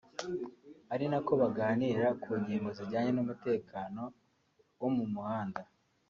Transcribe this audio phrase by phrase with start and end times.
[0.93, 4.03] ari nako baganira ku ngingo zijyanye n’umutekano
[4.79, 5.61] wo mu muhanda